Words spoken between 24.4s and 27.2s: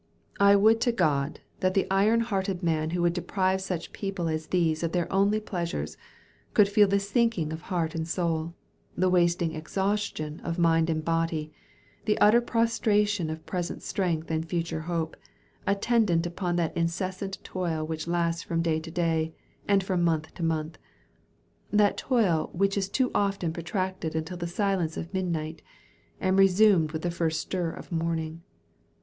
silence of midnight, and resumed with the